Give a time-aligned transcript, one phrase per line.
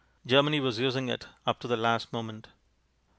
[0.25, 2.47] Germany was using it up to the last moment.